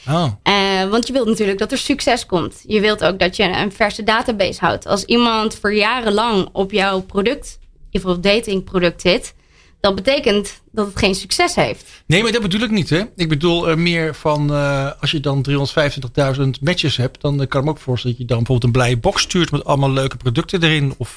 Oh. 0.08 0.26
Eh, 0.42 0.90
want 0.90 1.06
je 1.06 1.12
wilt 1.12 1.26
natuurlijk 1.26 1.58
dat 1.58 1.72
er 1.72 1.78
succes 1.78 2.26
komt. 2.26 2.62
Je 2.66 2.80
wilt 2.80 3.04
ook 3.04 3.18
dat 3.18 3.36
je 3.36 3.42
een 3.42 3.72
verse 3.72 4.02
database 4.02 4.60
houdt. 4.60 4.86
Als 4.86 5.04
iemand 5.04 5.54
voor 5.54 5.74
jarenlang 5.74 6.48
op 6.52 6.72
jouw 6.72 7.00
product, 7.00 7.58
geval 7.90 8.20
datingproduct 8.20 9.00
zit, 9.00 9.34
dat 9.80 9.94
betekent 9.94 10.60
dat 10.72 10.86
het 10.86 10.98
geen 10.98 11.14
succes 11.14 11.54
heeft. 11.54 11.84
Nee, 12.06 12.22
maar 12.22 12.32
dat 12.32 12.42
bedoel 12.42 12.60
ik 12.60 12.70
niet. 12.70 12.90
Hè? 12.90 13.02
Ik 13.16 13.28
bedoel 13.28 13.68
eh, 13.68 13.76
meer 13.76 14.14
van 14.14 14.50
eh, 14.52 14.90
als 15.00 15.10
je 15.10 15.20
dan 15.20 15.46
325.000 15.50 16.42
matches 16.60 16.96
hebt, 16.96 17.20
dan 17.20 17.46
kan 17.48 17.60
ik 17.60 17.64
me 17.66 17.70
ook 17.70 17.78
voorstellen 17.78 18.16
dat 18.16 18.26
je 18.26 18.34
dan 18.34 18.44
bijvoorbeeld 18.44 18.64
een 18.74 18.80
blije 18.82 18.96
box 18.98 19.22
stuurt 19.22 19.50
met 19.50 19.64
allemaal 19.64 19.90
leuke 19.90 20.16
producten 20.16 20.62
erin. 20.62 20.94
Of 20.96 21.14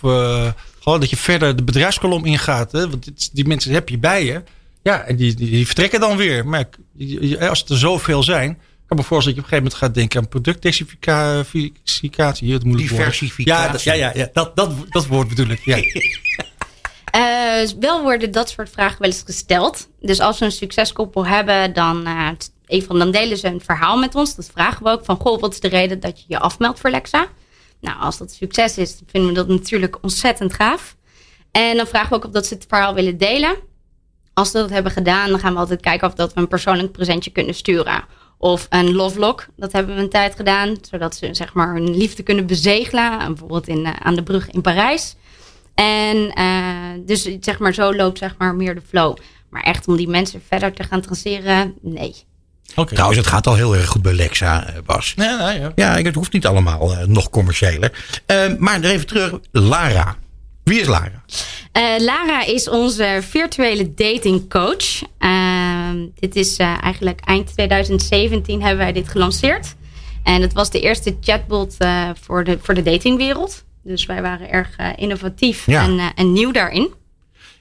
gewoon 0.80 1.00
dat 1.00 1.10
je 1.10 1.18
verder 1.18 1.56
de 1.56 1.64
bedrijfskolom 1.64 2.26
ingaat. 2.26 2.72
Hè? 2.72 2.90
Want 2.90 3.04
dit- 3.06 3.30
die 3.36 3.48
mensen 3.48 3.74
heb 3.74 3.90
je 3.90 3.98
bij 3.98 4.26
je. 4.26 4.44
Ja, 4.84 5.02
en 5.02 5.16
die, 5.16 5.34
die, 5.34 5.50
die 5.50 5.66
vertrekken 5.66 6.00
dan 6.00 6.18
weer. 6.18 6.48
Maar 6.48 6.70
als 7.40 7.60
het 7.60 7.70
er 7.70 7.78
zoveel 7.78 8.24
zijn, 8.24 8.60
kan 8.92 9.00
me 9.00 9.06
voorstellen 9.06 9.42
dat 9.42 9.50
je 9.50 9.56
op 9.56 9.62
een 9.62 9.64
gegeven 9.64 9.64
moment 9.64 9.84
gaat 9.84 9.94
denken 9.94 10.20
aan 10.20 10.28
productdiversificatie. 10.28 12.54
Het 12.54 12.64
moeilijk 12.64 12.90
woord. 12.90 13.02
Diversificatie. 13.04 13.66
Ja, 13.66 13.72
dat- 13.72 13.84
ja, 13.84 13.94
ja, 13.94 14.12
ja 14.14 14.30
dat, 14.34 14.56
dat, 14.56 14.72
dat 14.90 15.08
woord 15.08 15.28
bedoel 15.28 15.48
ik. 15.48 15.60
Ja. 15.66 15.78
Eh, 17.12 17.68
wel 17.80 18.02
worden 18.02 18.32
dat 18.32 18.50
soort 18.50 18.70
vragen 18.70 19.00
wel 19.00 19.10
eens 19.10 19.24
gesteld. 19.26 19.90
Dus 20.00 20.20
als 20.20 20.40
we 20.40 20.46
een 20.46 20.52
succeskoppel 20.52 21.26
hebben, 21.26 21.74
dan, 21.74 22.06
eh, 22.06 22.30
een 22.66 22.84
van, 22.84 23.00
dan 23.00 23.12
delen 23.12 23.38
ze 23.38 23.48
een 23.48 23.62
verhaal 23.62 23.98
met 23.98 24.16
ons. 24.16 24.36
Dat 24.36 24.50
vragen 24.54 24.84
we 24.84 24.90
ook 24.90 25.06
van, 25.06 25.18
goh, 25.18 25.40
wat 25.40 25.54
is 25.54 25.60
de 25.60 25.68
reden 25.68 26.00
dat 26.00 26.20
je 26.20 26.26
je 26.28 26.40
afmeldt 26.40 26.80
voor 26.80 26.90
Lexa? 26.90 27.28
Nou, 27.82 28.00
als 28.02 28.18
dat 28.18 28.32
succes 28.32 28.78
is, 28.78 28.98
dan 28.98 29.08
vinden 29.12 29.30
we 29.30 29.36
dat 29.36 29.48
natuurlijk 29.48 29.98
ontzettend 30.02 30.54
gaaf. 30.54 30.96
En 31.52 31.78
dan 31.78 31.88
vragen 31.88 32.10
we 32.10 32.16
ook 32.16 32.26
of 32.26 32.32
dat 32.32 32.46
ze 32.46 32.54
het 32.54 32.66
verhaal 32.68 32.94
willen 32.94 33.18
delen. 33.18 33.56
Als 34.34 34.52
ze 34.52 34.58
dat 34.58 34.70
hebben 34.70 34.92
gedaan, 34.92 35.30
dan 35.30 35.40
gaan 35.40 35.54
we 35.54 35.60
altijd 35.60 35.82
kijken 35.82 36.08
of 36.08 36.14
dat 36.14 36.34
we 36.34 36.40
een 36.40 36.48
persoonlijk 36.48 36.92
presentje 36.92 37.32
kunnen 37.32 37.56
sturen. 37.56 38.04
Of 38.42 38.68
een 38.70 38.92
love 38.92 39.20
lock, 39.20 39.48
dat 39.56 39.72
hebben 39.72 39.96
we 39.96 40.02
een 40.02 40.10
tijd 40.10 40.36
gedaan. 40.36 40.76
Zodat 40.90 41.16
ze 41.16 41.30
zeg 41.32 41.54
maar 41.54 41.74
hun 41.74 41.98
liefde 41.98 42.24
kunnen 42.24 42.46
bezegelen. 42.46 43.18
Bijvoorbeeld 43.18 43.68
in, 43.68 43.86
eh, 43.86 43.94
aan 44.00 44.16
de 44.16 44.24
brug 44.24 44.50
in 44.50 44.62
Parijs. 44.62 45.16
En 45.76 46.32
eh, 46.34 47.06
dus 47.06 47.30
zeg 47.40 47.60
maar, 47.60 47.74
zo 47.74 47.96
loopt 47.96 48.18
zeg 48.18 48.36
maar 48.38 48.56
meer 48.56 48.76
de 48.76 48.82
flow. 48.88 49.18
Maar 49.50 49.62
echt 49.62 49.88
om 49.88 49.96
die 49.96 50.08
mensen 50.08 50.42
verder 50.48 50.74
te 50.74 50.84
gaan 50.84 51.02
traceren, 51.02 51.74
nee. 51.82 52.16
Oké. 52.76 52.94
Trouwens, 52.94 53.20
het 53.20 53.30
gaat 53.30 53.48
al 53.48 53.56
heel 53.56 53.76
erg 53.76 53.88
goed 53.88 54.02
bij 54.02 54.14
Lexa, 54.14 54.68
eh, 54.68 54.76
Bas. 54.86 55.14
Ja, 55.16 55.38
nou 55.38 55.60
ja. 55.60 55.72
Ja, 55.76 56.02
het 56.02 56.16
hoeft 56.16 56.34
niet 56.34 56.46
allemaal 56.46 56.92
eh, 56.92 57.06
nog 57.06 57.30
commerciëler. 57.30 58.22
Eh, 58.26 58.54
maar 58.58 58.82
even 58.82 59.08
terug, 59.08 59.40
Lara. 59.52 60.16
Wie 60.64 60.80
is 60.80 60.88
Lara? 60.88 61.24
Eh, 61.72 61.84
Lara 61.98 62.46
is 62.46 62.70
onze 62.70 63.20
virtuele 63.30 63.94
datingcoach. 63.94 65.02
Ehm 65.92 66.08
dit 66.16 66.36
is 66.36 66.58
eh, 66.58 66.84
eigenlijk 66.84 67.20
eind 67.20 67.54
2017 67.54 68.62
hebben 68.62 68.78
wij 68.78 68.92
dit 68.94 69.10
gelanceerd. 69.10 69.76
En 70.24 70.42
het 70.42 70.54
was 70.54 70.70
de 70.72 70.80
eerste 70.80 71.18
chatbot 71.22 71.76
eh, 71.78 72.10
voor, 72.22 72.44
de, 72.44 72.58
voor 72.62 72.74
de 72.74 72.84
datingwereld. 72.84 73.66
Dus 73.84 74.06
wij 74.06 74.22
waren 74.22 74.50
erg 74.50 74.76
eh, 74.78 74.90
innovatief 74.96 75.66
Ja. 75.66 75.84
en, 75.84 76.00
en 76.16 76.34
nieuw 76.34 76.52
daarin. 76.52 76.94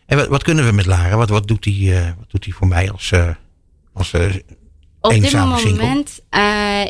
En 0.07 0.17
wat, 0.17 0.29
wat 0.29 0.43
kunnen 0.43 0.67
we 0.67 0.73
met 0.73 0.87
Lara? 0.87 1.17
Wat, 1.17 1.29
wat, 1.29 1.49
doet 1.49 1.63
die, 1.63 1.93
wat 1.95 2.31
doet 2.31 2.43
die 2.43 2.55
voor 2.55 2.67
mij 2.67 2.91
als, 2.91 3.13
als 3.93 4.15
Op 5.01 5.11
dit 5.11 5.33
moment 5.33 6.21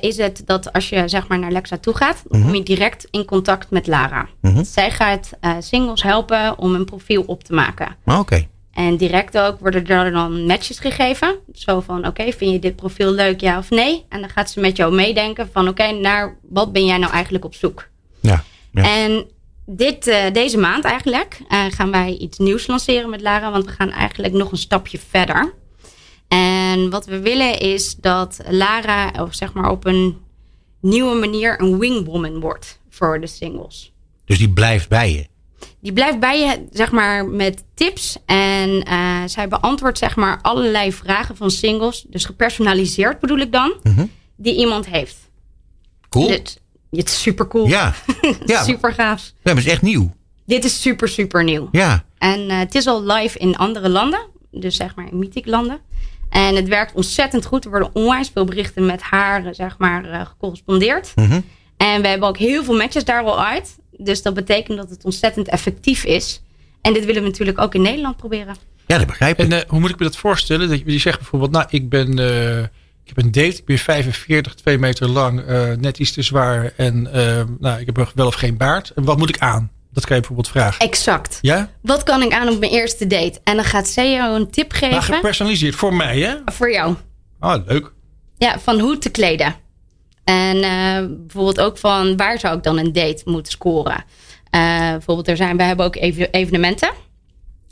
is 0.00 0.16
het 0.16 0.42
dat 0.44 0.72
als 0.72 0.88
je 0.88 1.08
zeg 1.08 1.28
maar 1.28 1.38
naar 1.38 1.52
Lexa 1.52 1.78
toe 1.78 1.96
gaat, 1.96 2.22
dan 2.28 2.42
kom 2.42 2.54
je 2.54 2.62
direct 2.62 3.06
in 3.10 3.24
contact 3.24 3.70
met 3.70 3.86
Lara. 3.86 4.28
Mhm. 4.40 4.64
Zij 4.64 4.90
gaat 4.90 5.30
singles 5.58 6.02
helpen 6.02 6.58
om 6.58 6.74
een 6.74 6.84
profiel 6.84 7.22
op 7.22 7.44
te 7.44 7.52
maken. 7.52 7.96
Ah, 8.04 8.18
Oké. 8.18 8.48
En 8.86 8.96
direct 8.96 9.38
ook 9.38 9.60
worden 9.60 9.86
er 9.86 10.12
dan 10.12 10.46
matches 10.46 10.78
gegeven. 10.78 11.38
Zo 11.52 11.80
van, 11.80 12.06
oké, 12.06 12.32
vind 12.32 12.52
je 12.52 12.58
dit 12.58 12.76
profiel 12.76 13.12
leuk, 13.12 13.40
ja 13.40 13.58
of 13.58 13.70
nee? 13.70 14.04
En 14.08 14.20
dan 14.20 14.30
gaat 14.30 14.50
ze 14.50 14.60
met 14.60 14.76
jou 14.76 14.94
meedenken 14.94 15.48
van, 15.52 15.68
oké, 15.68 15.90
naar 15.90 16.36
wat 16.48 16.72
ben 16.72 16.84
jij 16.84 16.98
nou 16.98 17.12
eigenlijk 17.12 17.44
op 17.44 17.54
zoek? 17.54 17.88
Ja. 18.20 18.44
ja. 18.72 18.82
En 18.82 19.26
dit, 19.66 20.06
eh, 20.06 20.32
deze 20.32 20.58
maand 20.58 20.84
eigenlijk 20.84 21.40
eh, 21.48 21.64
gaan 21.68 21.90
wij 21.90 22.16
iets 22.16 22.38
nieuws 22.38 22.66
lanceren 22.66 23.10
met 23.10 23.20
Lara. 23.20 23.50
Want 23.50 23.64
we 23.64 23.70
gaan 23.70 23.90
eigenlijk 23.90 24.32
nog 24.32 24.52
een 24.52 24.58
stapje 24.58 24.98
verder. 25.08 25.52
En 26.28 26.90
wat 26.90 27.06
we 27.06 27.20
willen 27.20 27.58
is 27.58 27.94
dat 27.94 28.40
Lara 28.48 29.12
of 29.18 29.34
zeg 29.34 29.52
maar 29.52 29.70
op 29.70 29.86
een 29.86 30.16
nieuwe 30.80 31.14
manier 31.14 31.60
een 31.60 31.78
wingwoman 31.78 32.40
wordt 32.40 32.80
voor 32.90 33.20
de 33.20 33.26
singles. 33.26 33.92
Dus 34.24 34.38
die 34.38 34.50
blijft 34.50 34.88
bij 34.88 35.12
je. 35.12 35.29
Die 35.80 35.92
blijft 35.92 36.20
bij 36.20 36.40
je, 36.40 36.66
zeg 36.72 36.90
maar, 36.90 37.26
met 37.26 37.64
tips. 37.74 38.16
En 38.26 38.82
eh, 38.82 39.22
zij 39.26 39.48
beantwoordt, 39.48 39.98
zeg 39.98 40.16
maar, 40.16 40.38
allerlei 40.42 40.92
vragen 40.92 41.36
van 41.36 41.50
singles. 41.50 42.04
Dus 42.08 42.24
gepersonaliseerd 42.24 43.20
bedoel 43.20 43.38
ik 43.38 43.52
dan. 43.52 43.74
Die 44.36 44.56
iemand 44.56 44.86
heeft. 44.86 45.16
Cool. 46.08 46.26
Dit, 46.26 46.60
dit 46.90 47.08
is 47.08 47.22
super 47.22 47.48
cool. 47.48 47.66
Ja. 47.66 47.94
Ja, 48.46 48.62
super 48.62 48.92
gaaf. 48.92 49.22
ja, 49.24 49.32
maar 49.42 49.54
het 49.54 49.64
is 49.64 49.72
echt 49.72 49.82
nieuw. 49.82 50.14
Dit 50.46 50.64
is 50.64 50.80
super, 50.82 51.08
super 51.08 51.44
nieuw. 51.44 51.68
Ja. 51.72 52.04
En 52.18 52.50
eh, 52.50 52.58
het 52.58 52.74
is 52.74 52.86
al 52.86 53.04
live 53.04 53.38
in 53.38 53.56
andere 53.56 53.88
landen. 53.88 54.20
Dus 54.50 54.76
zeg 54.76 54.94
maar 54.94 55.08
in 55.10 55.18
mythic 55.18 55.46
landen. 55.46 55.78
En 56.30 56.56
het 56.56 56.68
werkt 56.68 56.94
ontzettend 56.94 57.44
goed. 57.44 57.64
Er 57.64 57.70
worden 57.70 57.90
onwijs 57.92 58.30
veel 58.32 58.44
berichten 58.44 58.86
met 58.86 59.02
haar, 59.02 59.46
eh, 59.46 59.52
zeg 59.52 59.78
maar, 59.78 60.04
eh, 60.04 60.26
gecorrespondeerd. 60.26 61.12
Mhm. 61.14 61.40
En 61.76 62.02
we 62.02 62.08
hebben 62.08 62.28
ook 62.28 62.36
heel 62.38 62.64
veel 62.64 62.76
matches 62.76 63.04
daar 63.04 63.22
al 63.22 63.44
uit. 63.44 63.78
Dus 64.04 64.22
dat 64.22 64.34
betekent 64.34 64.78
dat 64.78 64.90
het 64.90 65.04
ontzettend 65.04 65.48
effectief 65.48 66.04
is. 66.04 66.42
En 66.80 66.92
dit 66.92 67.04
willen 67.04 67.22
we 67.22 67.28
natuurlijk 67.28 67.60
ook 67.60 67.74
in 67.74 67.82
Nederland 67.82 68.16
proberen. 68.16 68.56
Ja, 68.86 68.98
dat 68.98 69.06
begrijp 69.06 69.38
ik. 69.38 69.44
En 69.44 69.52
eh, 69.52 69.68
hoe 69.68 69.80
moet 69.80 69.90
ik 69.90 69.98
me 69.98 70.04
dat 70.04 70.16
voorstellen? 70.16 70.68
Dat 70.68 70.78
je, 70.78 70.92
je 70.92 70.98
zegt 70.98 71.18
bijvoorbeeld, 71.18 71.50
nou, 71.50 71.66
ik 71.70 71.88
ben, 71.88 72.18
eh, 72.18 72.58
ik 73.04 73.16
heb 73.16 73.18
een 73.18 73.32
date, 73.32 73.56
ik 73.56 73.64
ben 73.64 73.78
45, 73.78 74.54
2 74.54 74.78
meter 74.78 75.08
lang, 75.08 75.40
eh, 75.40 75.72
net 75.72 75.98
iets 75.98 76.12
te 76.12 76.22
zwaar 76.22 76.72
en 76.76 77.02
nou, 77.60 77.80
ik 77.80 77.86
heb 77.86 78.10
wel 78.14 78.26
of 78.26 78.34
geen 78.34 78.56
baard. 78.56 78.90
En 78.90 79.04
wat 79.04 79.18
moet 79.18 79.28
ik 79.28 79.38
aan? 79.38 79.70
Dat 79.92 80.04
kan 80.04 80.14
je 80.14 80.20
bijvoorbeeld 80.20 80.54
vragen. 80.54 80.86
Exact. 80.86 81.38
Ja? 81.40 81.70
Wat 81.82 82.02
kan 82.02 82.22
ik 82.22 82.32
aan 82.32 82.48
op 82.48 82.58
mijn 82.58 82.72
eerste 82.72 83.06
date? 83.06 83.40
En 83.44 83.56
dan 83.56 83.64
gaat 83.64 83.88
zij 83.88 84.10
jou 84.10 84.40
een 84.40 84.50
tip 84.50 84.70
Maar 84.70 84.80
geven 84.80 85.02
gepersonaliseerd 85.02 85.74
voor 85.74 85.94
mij, 85.94 86.20
hè? 86.20 86.34
voor 86.44 86.72
jou. 86.72 86.94
Ah, 87.38 87.66
leuk. 87.66 87.92
Ja, 88.36 88.58
van 88.58 88.80
hoe 88.80 88.98
te 88.98 89.10
kleden. 89.10 89.54
En 90.30 90.62
eh, 90.62 91.06
bijvoorbeeld 91.08 91.60
ook 91.60 91.78
van 91.78 92.16
waar 92.16 92.38
zou 92.38 92.56
ik 92.56 92.62
dan 92.62 92.78
een 92.78 92.92
date 92.92 93.22
moeten 93.24 93.52
scoren. 93.52 94.04
Eh, 94.50 94.90
bijvoorbeeld 94.90 95.28
er 95.28 95.36
zijn, 95.36 95.56
we 95.56 95.62
hebben 95.62 95.86
ook 95.86 95.96
even- 95.96 96.30
evenementen. 96.30 96.90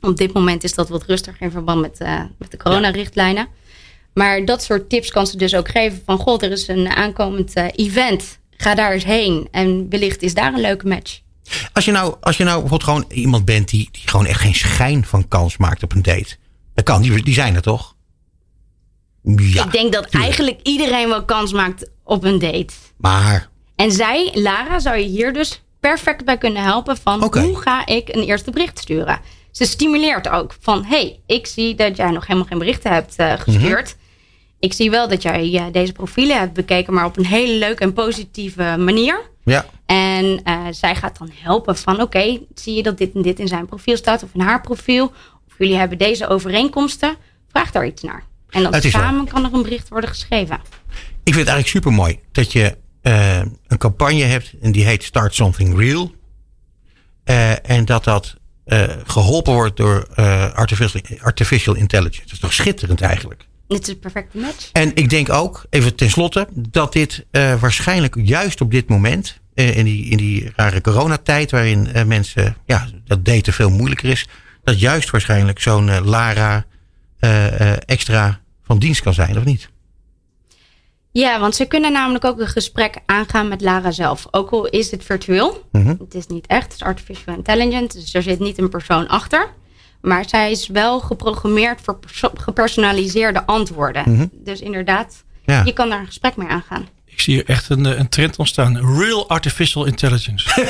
Op 0.00 0.16
dit 0.16 0.32
moment 0.32 0.64
is 0.64 0.74
dat 0.74 0.88
wat 0.88 1.04
rustiger 1.04 1.42
in 1.42 1.50
verband 1.50 1.80
met, 1.80 1.98
eh, 1.98 2.20
met 2.38 2.50
de 2.50 2.56
coronarichtlijnen. 2.56 3.48
Maar 4.14 4.44
dat 4.44 4.62
soort 4.62 4.88
tips 4.88 5.10
kan 5.10 5.26
ze 5.26 5.36
dus 5.36 5.54
ook 5.54 5.68
geven 5.68 6.02
van... 6.04 6.18
God, 6.18 6.42
er 6.42 6.50
is 6.50 6.68
een 6.68 6.88
aankomend 6.88 7.56
event. 7.56 8.38
Ga 8.56 8.74
daar 8.74 8.92
eens 8.92 9.04
heen. 9.04 9.48
En 9.50 9.86
wellicht 9.88 10.22
is 10.22 10.34
daar 10.34 10.54
een 10.54 10.60
leuke 10.60 10.86
match. 10.86 11.20
Als 11.72 11.84
je 11.84 11.90
nou, 11.90 12.14
als 12.20 12.36
je 12.36 12.44
nou 12.44 12.60
bijvoorbeeld 12.60 12.90
gewoon 12.90 13.18
iemand 13.18 13.44
bent 13.44 13.68
die, 13.68 13.88
die 13.92 14.02
gewoon 14.08 14.26
echt 14.26 14.40
geen 14.40 14.54
schijn 14.54 15.04
van 15.04 15.28
kans 15.28 15.56
maakt 15.56 15.82
op 15.82 15.92
een 15.92 16.02
date. 16.02 16.36
Dat 16.74 16.84
kan, 16.84 17.02
die, 17.02 17.22
die 17.22 17.34
zijn 17.34 17.54
er 17.54 17.62
toch? 17.62 17.96
Ja, 19.36 19.64
Ik 19.64 19.72
denk 19.72 19.92
dat 19.92 20.06
eigenlijk 20.06 20.60
iedereen 20.62 21.08
wel 21.08 21.24
kans 21.24 21.52
maakt 21.52 21.90
op 22.08 22.24
een 22.24 22.38
date. 22.38 22.74
maar 22.96 23.48
En 23.76 23.92
zij, 23.92 24.30
Lara, 24.34 24.78
zou 24.78 24.96
je 24.96 25.04
hier 25.04 25.32
dus 25.32 25.62
perfect 25.80 26.24
bij 26.24 26.38
kunnen 26.38 26.62
helpen 26.62 26.96
van 26.96 27.20
hoe 27.20 27.56
ga 27.60 27.86
ik 27.86 28.08
een 28.08 28.22
eerste 28.22 28.50
bericht 28.50 28.78
sturen. 28.78 29.20
Ze 29.50 29.64
stimuleert 29.64 30.28
ook 30.28 30.56
van 30.60 30.84
hey, 30.84 31.20
ik 31.26 31.46
zie 31.46 31.74
dat 31.74 31.96
jij 31.96 32.10
nog 32.10 32.26
helemaal 32.26 32.48
geen 32.48 32.58
berichten 32.58 32.92
hebt 32.92 33.16
eh, 33.16 33.32
gestuurd. 33.32 33.96
Ik 34.58 34.72
zie 34.72 34.90
wel 34.90 35.08
dat 35.08 35.22
jij 35.22 35.54
eh, 35.54 35.64
deze 35.72 35.92
profielen 35.92 36.38
hebt 36.38 36.52
bekeken, 36.52 36.94
maar 36.94 37.04
op 37.04 37.16
een 37.16 37.26
hele 37.26 37.52
leuke 37.52 37.82
en 37.82 37.92
positieve 37.92 38.76
manier. 38.78 39.20
ja. 39.44 39.66
En 39.86 40.40
eh, 40.44 40.60
zij 40.70 40.94
gaat 40.94 41.18
dan 41.18 41.30
helpen 41.34 41.76
van 41.76 42.00
oké, 42.00 42.38
zie 42.54 42.74
je 42.74 42.82
dat 42.82 42.98
dit 42.98 43.14
en 43.14 43.22
dit 43.22 43.38
in 43.38 43.48
zijn 43.48 43.66
profiel 43.66 43.96
staat 43.96 44.22
of 44.22 44.28
in 44.34 44.40
haar 44.40 44.60
profiel. 44.60 45.04
Of 45.46 45.58
jullie 45.58 45.76
hebben 45.76 45.98
deze 45.98 46.28
overeenkomsten. 46.28 47.16
Vraag 47.50 47.70
daar 47.70 47.86
iets 47.86 48.02
naar. 48.02 48.24
En 48.50 48.62
dan 48.62 48.80
samen 48.80 49.28
kan 49.28 49.44
er 49.44 49.54
een 49.54 49.62
bericht 49.62 49.88
worden 49.88 50.10
geschreven. 50.10 50.60
Ik 51.28 51.34
vind 51.34 51.46
het 51.46 51.54
eigenlijk 51.54 51.68
super 51.68 51.92
mooi 51.92 52.18
dat 52.32 52.52
je 52.52 52.76
eh, 53.08 53.38
een 53.66 53.78
campagne 53.78 54.22
hebt 54.22 54.52
en 54.60 54.72
die 54.72 54.84
heet 54.84 55.02
Start 55.02 55.34
Something 55.34 55.78
Real. 55.78 56.14
Eh, 57.24 57.70
en 57.70 57.84
dat 57.84 58.04
dat 58.04 58.36
eh, 58.64 58.82
geholpen 59.04 59.52
wordt 59.52 59.76
door 59.76 60.06
artificial, 60.54 61.00
artificial 61.20 61.74
intelligence. 61.74 62.22
Dat 62.22 62.32
is 62.32 62.38
toch 62.38 62.52
schitterend 62.52 63.00
eigenlijk. 63.00 63.46
Dit 63.68 63.82
is 63.82 63.88
een 63.88 63.98
perfecte 63.98 64.38
match. 64.38 64.68
En 64.72 64.94
ik 64.94 65.10
denk 65.10 65.30
ook, 65.30 65.66
even 65.70 65.94
tenslotte, 65.94 66.48
dat 66.52 66.92
dit 66.92 67.26
waarschijnlijk 67.60 68.16
juist 68.22 68.60
op 68.60 68.70
dit 68.70 68.88
moment, 68.88 69.40
in, 69.54 69.84
die, 69.84 70.04
in 70.04 70.16
die 70.16 70.52
rare 70.56 70.80
coronatijd, 70.80 71.50
waarin 71.50 71.88
mensen, 72.06 72.56
ja, 72.66 72.88
dat 73.04 73.24
daten 73.24 73.52
veel 73.52 73.70
moeilijker 73.70 74.08
is, 74.08 74.28
dat 74.64 74.80
juist 74.80 75.10
waarschijnlijk 75.10 75.60
zo'n 75.60 76.04
Lara 76.04 76.66
extra 77.86 78.40
van 78.64 78.78
dienst 78.78 79.02
kan 79.02 79.14
zijn, 79.14 79.38
of 79.38 79.44
niet? 79.44 79.70
Ja, 81.20 81.40
want 81.40 81.54
ze 81.54 81.64
kunnen 81.64 81.92
namelijk 81.92 82.24
ook 82.24 82.40
een 82.40 82.48
gesprek 82.48 82.96
aangaan 83.06 83.48
met 83.48 83.60
Lara 83.60 83.90
zelf. 83.90 84.26
Ook 84.30 84.50
al 84.50 84.66
is 84.66 84.90
het 84.90 85.04
virtueel. 85.04 85.64
Mhm. 85.72 85.88
Het 85.98 86.14
is 86.14 86.26
niet 86.26 86.46
echt. 86.46 86.62
Het 86.64 86.72
is 86.72 86.82
artificial 86.82 87.34
intelligence. 87.34 87.98
Dus 87.98 88.14
er 88.14 88.22
zit 88.22 88.38
niet 88.38 88.58
een 88.58 88.68
persoon 88.68 89.08
achter. 89.08 89.48
Maar 90.00 90.28
zij 90.28 90.50
is 90.50 90.66
wel 90.68 91.00
geprogrammeerd 91.00 91.80
voor 91.82 91.96
perso- 91.98 92.32
gepersonaliseerde 92.34 93.46
antwoorden. 93.46 94.30
Dus 94.32 94.60
inderdaad, 94.60 95.24
Mhm. 95.44 95.56
Ja. 95.56 95.62
je 95.64 95.72
kan 95.72 95.88
daar 95.88 96.00
een 96.00 96.06
gesprek 96.06 96.36
mee 96.36 96.48
aangaan. 96.48 96.88
Ik 97.04 97.20
zie 97.20 97.34
hier 97.34 97.44
echt 97.46 97.68
een, 97.68 97.86
eh, 97.86 97.98
een 97.98 98.08
trend 98.08 98.36
ontstaan. 98.36 98.98
Real 98.98 99.28
artificial 99.28 99.84
intelligence. 99.84 100.48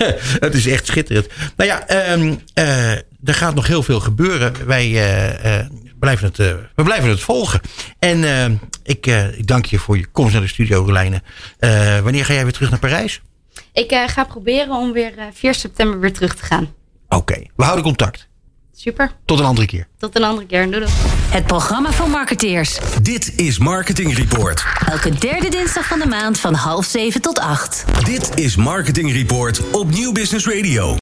Het 0.46 0.54
is 0.54 0.66
echt 0.66 0.86
schitterend. 0.86 1.26
Nou 1.56 1.70
ja, 1.70 1.86
ehm, 1.86 2.34
eh, 2.54 2.90
er 3.24 3.34
gaat 3.34 3.54
nog 3.54 3.66
heel 3.66 3.82
veel 3.82 4.00
gebeuren. 4.00 4.66
Wij 4.66 4.84
eh, 4.84 5.58
eh, 5.60 5.66
blijven, 6.00 6.26
het, 6.26 6.38
eh, 6.38 6.54
we 6.74 6.82
blijven 6.82 7.08
het 7.10 7.20
volgen. 7.20 7.60
En 7.98 8.24
ehm, 8.24 8.54
ik, 8.82 9.06
eh, 9.06 9.38
ik 9.38 9.46
dank 9.46 9.64
je 9.66 9.78
voor 9.78 9.96
je 9.96 10.06
komst 10.06 10.32
naar 10.32 10.42
de 10.42 10.48
studio, 10.48 10.84
Rolijne. 10.84 11.22
Eh, 11.58 11.98
wanneer 11.98 12.24
ga 12.24 12.32
jij 12.32 12.42
weer 12.42 12.52
terug 12.52 12.70
naar 12.70 12.78
Parijs? 12.78 13.20
Ik 13.72 13.90
eh, 13.90 14.08
ga 14.08 14.24
proberen 14.24 14.74
om 14.74 14.92
weer 14.92 15.18
eh, 15.18 15.24
4 15.32 15.54
september 15.54 16.00
weer 16.00 16.12
terug 16.12 16.34
te 16.34 16.44
gaan. 16.44 16.74
Oké, 17.08 17.42
we 17.56 17.62
houden 17.62 17.84
contact. 17.84 18.28
Super. 18.72 19.10
Tot 19.24 19.38
een 19.38 19.44
andere 19.44 19.66
keer. 19.66 19.86
Tot 19.98 20.16
een 20.16 20.24
andere 20.24 20.46
keer. 20.46 20.70
Doei 20.70 20.78
doei. 20.78 20.92
Het 21.30 21.46
programma 21.46 21.92
voor 21.92 22.08
marketeers. 22.08 22.78
Dit 23.02 23.38
is 23.38 23.58
Marketing 23.58 24.16
Report. 24.16 24.64
Elke 24.86 25.10
derde 25.10 25.48
dinsdag 25.48 25.86
van 25.86 25.98
de 25.98 26.06
maand 26.06 26.38
van 26.38 26.54
half 26.54 26.84
zeven 26.84 27.20
tot 27.20 27.38
acht. 27.38 27.84
Dit 28.04 28.38
is 28.38 28.56
Marketing 28.56 29.12
Report 29.12 29.70
op 29.70 29.90
Nieuw 29.90 30.12
Business 30.12 30.46
Radio. 30.46 30.98